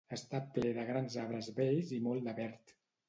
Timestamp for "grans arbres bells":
0.87-1.93